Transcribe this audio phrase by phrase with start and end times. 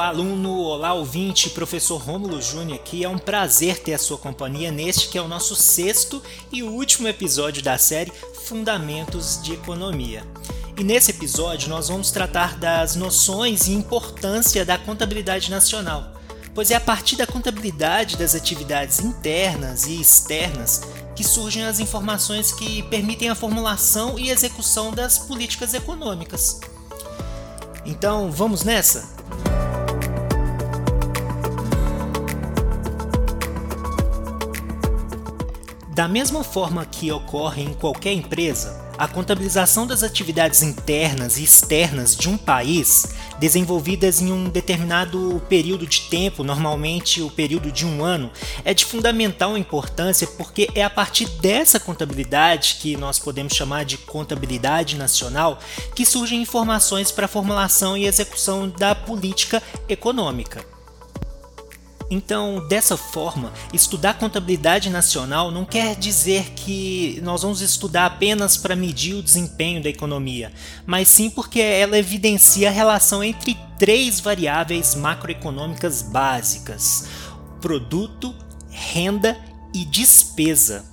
[0.00, 3.04] Olá, aluno, olá, ouvinte, professor Rômulo Júnior aqui.
[3.04, 7.06] É um prazer ter a sua companhia neste que é o nosso sexto e último
[7.06, 8.10] episódio da série
[8.46, 10.26] Fundamentos de Economia.
[10.78, 16.14] E nesse episódio nós vamos tratar das noções e importância da contabilidade nacional,
[16.54, 20.80] pois é a partir da contabilidade das atividades internas e externas
[21.14, 26.58] que surgem as informações que permitem a formulação e execução das políticas econômicas.
[27.84, 29.19] Então, vamos nessa?
[36.00, 42.16] Da mesma forma que ocorre em qualquer empresa, a contabilização das atividades internas e externas
[42.16, 43.06] de um país,
[43.38, 48.30] desenvolvidas em um determinado período de tempo, normalmente o período de um ano,
[48.64, 53.98] é de fundamental importância porque é a partir dessa contabilidade, que nós podemos chamar de
[53.98, 55.58] contabilidade nacional,
[55.94, 60.79] que surgem informações para a formulação e execução da política econômica.
[62.10, 68.74] Então, dessa forma, estudar contabilidade nacional não quer dizer que nós vamos estudar apenas para
[68.74, 70.52] medir o desempenho da economia,
[70.84, 77.06] mas sim porque ela evidencia a relação entre três variáveis macroeconômicas básicas:
[77.60, 78.34] produto,
[78.68, 79.38] renda
[79.72, 80.84] e despesa.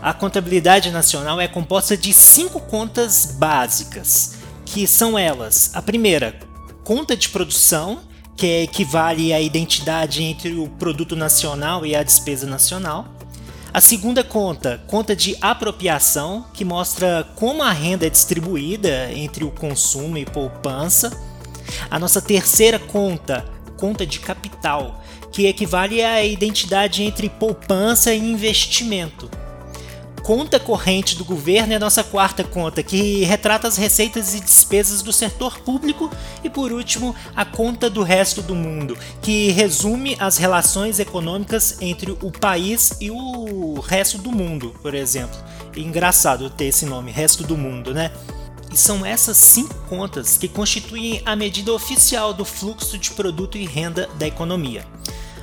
[0.00, 6.38] A contabilidade nacional é composta de cinco contas básicas, que são elas: a primeira,
[6.84, 8.00] conta de produção
[8.36, 13.08] que equivale à identidade entre o produto nacional e a despesa nacional.
[13.72, 19.50] A segunda conta, conta de apropriação, que mostra como a renda é distribuída entre o
[19.50, 21.18] consumo e poupança.
[21.90, 23.44] A nossa terceira conta,
[23.76, 29.30] conta de capital, que equivale à identidade entre poupança e investimento
[30.26, 35.00] conta corrente do governo é a nossa quarta conta, que retrata as receitas e despesas
[35.00, 36.10] do setor público,
[36.42, 42.10] e por último, a conta do resto do mundo, que resume as relações econômicas entre
[42.10, 45.38] o país e o resto do mundo, por exemplo.
[45.76, 48.10] Engraçado ter esse nome, resto do mundo, né?
[48.72, 53.64] E são essas cinco contas que constituem a medida oficial do fluxo de produto e
[53.64, 54.84] renda da economia.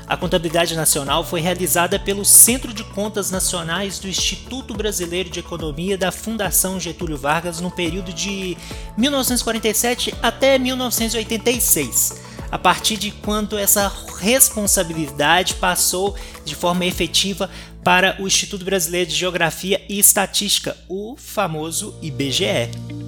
[0.06, 5.98] A contabilidade nacional foi realizada pelo Centro de Contas Nacionais do Instituto Brasileiro de Economia
[5.98, 8.58] da Fundação Getúlio Vargas no período de
[8.98, 12.22] 1947 até 1986,
[12.52, 17.50] a partir de quando essa responsabilidade passou de forma efetiva
[17.84, 23.03] para o Instituto Brasileiro de Geografia e Estatística, o famoso IBGE.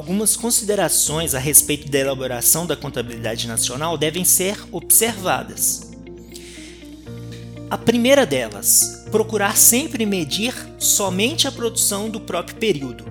[0.00, 5.90] Algumas considerações a respeito da elaboração da contabilidade nacional devem ser observadas.
[7.68, 13.04] A primeira delas, procurar sempre medir somente a produção do próprio período.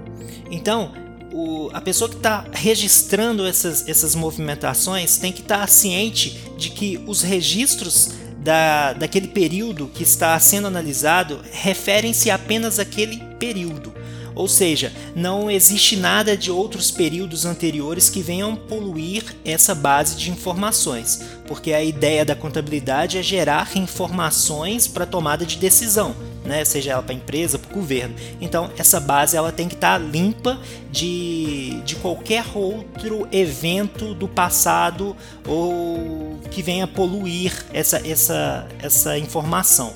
[0.49, 0.91] Então,
[1.31, 6.71] o, a pessoa que está registrando essas, essas movimentações tem que estar tá ciente de
[6.71, 13.98] que os registros da, daquele período que está sendo analisado referem-se apenas àquele período.
[14.39, 20.31] Ou seja, não existe nada de outros períodos anteriores que venham poluir essa base de
[20.31, 26.15] informações, porque a ideia da contabilidade é gerar informações para tomada de decisão.
[26.45, 28.15] Né, seja ela para a empresa, para o governo.
[28.39, 30.57] Então, essa base ela tem que estar tá limpa
[30.89, 39.93] de, de qualquer outro evento do passado ou que venha poluir essa, essa, essa informação.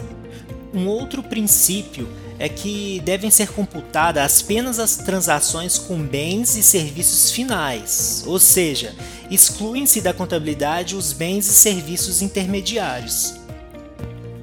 [0.73, 7.29] Um outro princípio é que devem ser computadas apenas as transações com bens e serviços
[7.29, 8.95] finais, ou seja,
[9.29, 13.35] excluem-se da contabilidade os bens e serviços intermediários.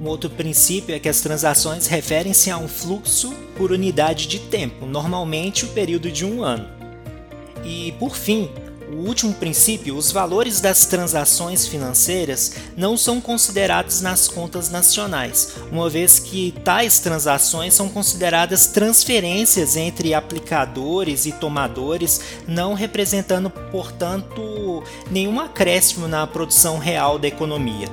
[0.01, 4.87] Um outro princípio é que as transações referem-se a um fluxo por unidade de tempo,
[4.87, 6.69] normalmente o período de um ano.
[7.65, 8.49] E, por fim,
[8.93, 15.89] o último princípio, os valores das transações financeiras não são considerados nas contas nacionais, uma
[15.89, 25.39] vez que tais transações são consideradas transferências entre aplicadores e tomadores, não representando, portanto, nenhum
[25.39, 27.89] acréscimo na produção real da economia.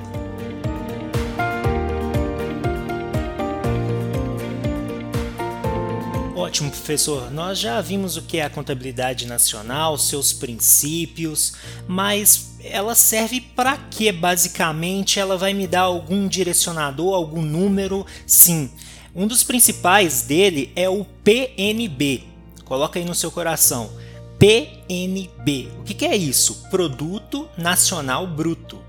[6.48, 7.30] Ótimo, professor.
[7.30, 11.52] Nós já vimos o que é a contabilidade nacional, seus princípios,
[11.86, 14.10] mas ela serve para quê?
[14.10, 18.06] Basicamente, ela vai me dar algum direcionador, algum número?
[18.26, 18.70] Sim.
[19.14, 22.24] Um dos principais dele é o PNB.
[22.64, 23.90] Coloca aí no seu coração.
[24.38, 25.68] PNB.
[25.80, 26.66] O que, que é isso?
[26.70, 28.87] Produto Nacional Bruto.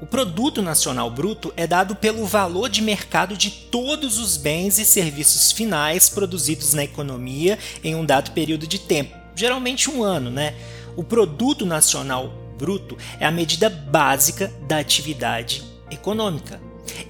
[0.00, 4.84] O produto nacional bruto é dado pelo valor de mercado de todos os bens e
[4.84, 10.54] serviços finais produzidos na economia em um dado período de tempo, geralmente um ano, né?
[10.96, 16.60] O produto nacional bruto é a medida básica da atividade econômica.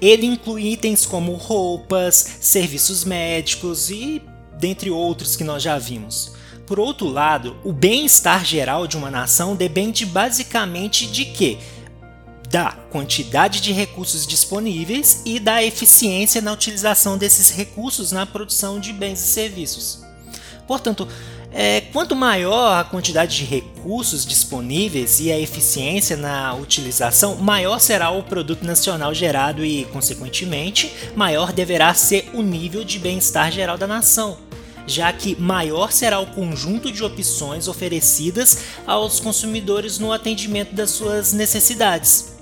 [0.01, 4.23] Ele inclui itens como roupas, serviços médicos e
[4.61, 6.37] dentre outros que nós já vimos.
[6.67, 11.59] Por outro lado, o bem-estar geral de uma nação depende basicamente de quê?
[12.49, 18.93] Da quantidade de recursos disponíveis e da eficiência na utilização desses recursos na produção de
[18.93, 20.05] bens e serviços.
[20.67, 21.09] Portanto,
[21.53, 28.11] é, quanto maior a quantidade de recursos disponíveis e a eficiência na utilização, maior será
[28.11, 33.87] o produto nacional gerado e, consequentemente, maior deverá ser o nível de bem-estar geral da
[33.87, 34.37] nação,
[34.87, 41.33] já que maior será o conjunto de opções oferecidas aos consumidores no atendimento das suas
[41.33, 42.36] necessidades.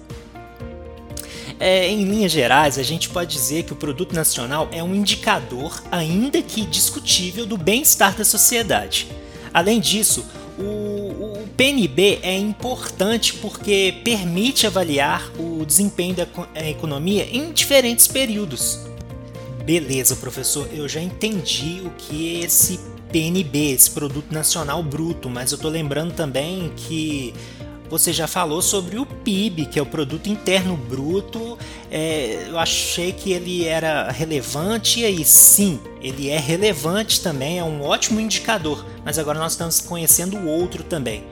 [1.66, 5.82] É, em linhas gerais, a gente pode dizer que o produto nacional é um indicador,
[5.90, 9.08] ainda que discutível, do bem-estar da sociedade.
[9.50, 10.26] Além disso,
[10.58, 18.80] o, o, PNB é importante porque permite avaliar o desempenho da economia em diferentes períodos.
[19.64, 22.78] Beleza, professor, eu já entendi o que é esse
[23.10, 27.32] PNB, esse Produto Nacional Bruto, mas eu estou lembrando também que
[27.88, 31.58] você já falou sobre o PIB, que é o Produto Interno Bruto.
[31.90, 37.64] É, eu achei que ele era relevante e aí sim, ele é relevante também, é
[37.64, 41.24] um ótimo indicador, mas agora nós estamos conhecendo o outro também.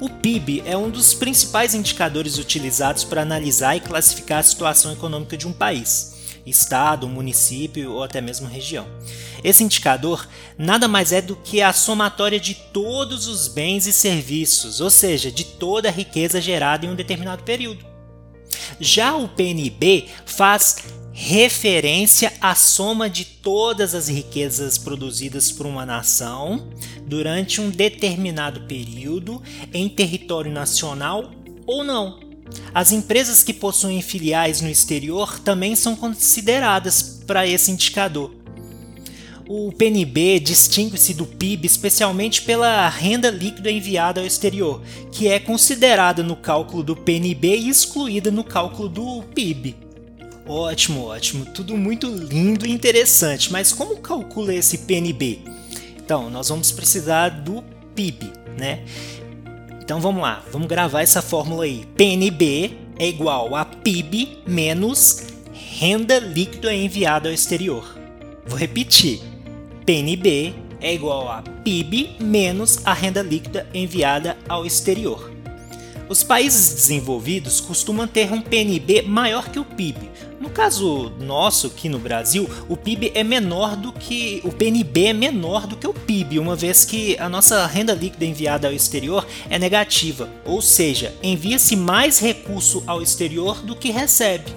[0.00, 5.36] O PIB é um dos principais indicadores utilizados para analisar e classificar a situação econômica
[5.36, 6.17] de um país
[6.48, 8.86] estado, município ou até mesmo região.
[9.42, 14.80] Esse indicador nada mais é do que a somatória de todos os bens e serviços,
[14.80, 17.84] ou seja, de toda a riqueza gerada em um determinado período.
[18.80, 20.76] Já o PNB faz
[21.12, 26.68] referência à soma de todas as riquezas produzidas por uma nação
[27.04, 29.42] durante um determinado período
[29.74, 31.32] em território nacional
[31.66, 32.27] ou não.
[32.72, 38.32] As empresas que possuem filiais no exterior também são consideradas para esse indicador.
[39.48, 46.22] O PNB distingue-se do PIB especialmente pela renda líquida enviada ao exterior, que é considerada
[46.22, 49.74] no cálculo do PNB e excluída no cálculo do PIB.
[50.46, 55.40] Ótimo, ótimo, tudo muito lindo e interessante, mas como calcula esse PNB?
[55.96, 57.62] Então, nós vamos precisar do
[57.94, 58.84] PIB, né?
[59.88, 61.86] Então vamos lá, vamos gravar essa fórmula aí.
[61.96, 67.96] PNB é igual a PIB menos renda líquida enviada ao exterior.
[68.46, 69.18] Vou repetir.
[69.86, 70.52] PNB
[70.82, 75.32] é igual a PIB menos a renda líquida enviada ao exterior.
[76.08, 80.10] Os países desenvolvidos costumam ter um PNB maior que o PIB,
[80.40, 85.12] no caso nosso aqui no Brasil, o PIB é menor do que o PNB é
[85.12, 89.26] menor do que o PIB, uma vez que a nossa renda líquida enviada ao exterior
[89.50, 94.50] é negativa, ou seja, envia-se mais recurso ao exterior do que recebe.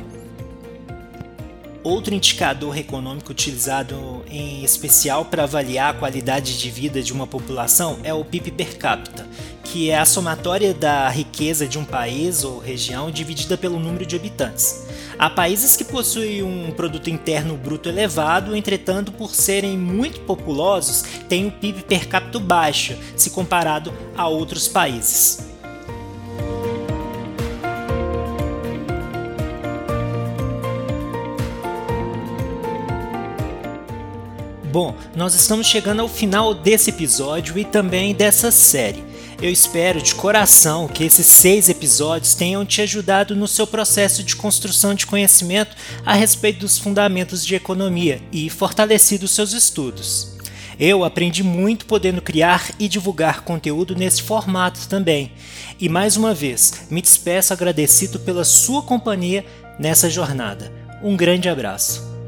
[1.83, 7.97] Outro indicador econômico utilizado em especial para avaliar a qualidade de vida de uma população
[8.03, 9.27] é o PIB per capita,
[9.71, 14.17] que é a somatória da riqueza de um país ou região dividida pelo número de
[14.17, 14.85] habitantes.
[15.17, 21.45] Há países que possuem um produto interno bruto elevado, entretanto, por serem muito populosos, têm
[21.45, 25.47] um PIB per capita baixo, se comparado a outros países.
[34.65, 39.10] Bom, nós estamos chegando ao final desse episódio e também dessa série.
[39.41, 44.35] Eu espero de coração que esses seis episódios tenham te ajudado no seu processo de
[44.35, 50.37] construção de conhecimento a respeito dos fundamentos de economia e fortalecido seus estudos.
[50.79, 55.31] Eu aprendi muito podendo criar e divulgar conteúdo nesse formato também.
[55.79, 59.43] E mais uma vez, me despeço agradecido pela sua companhia
[59.79, 60.71] nessa jornada.
[61.01, 62.20] Um grande abraço.